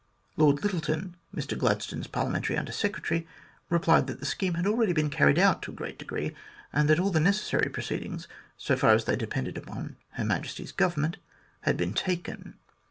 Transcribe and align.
Lord 0.35 0.63
Lyttelton, 0.63 1.15
Mr 1.31 1.55
Gladstone's 1.55 2.07
Parliamentary 2.07 2.57
Under 2.57 2.71
Secretary, 2.71 3.27
replied 3.69 4.07
that 4.07 4.19
the 4.19 4.25
scheme 4.25 4.55
had 4.55 4.65
already 4.65 4.93
been 4.93 5.11
carried 5.11 5.37
out 5.37 5.61
to 5.61 5.71
a 5.71 5.75
great 5.75 5.99
degree, 5.99 6.33
and 6.73 6.89
that 6.89 6.99
all 6.99 7.11
the 7.11 7.19
necessary 7.19 7.69
proceedings, 7.69 8.27
so 8.57 8.75
far 8.75 8.93
as 8.95 9.05
they 9.05 9.15
depended 9.15 9.59
upon 9.59 9.97
Her 10.13 10.25
Majesty's 10.25 10.71
Government, 10.71 11.17
had 11.65 11.77
been 11.77 11.93
taken. 11.93 12.55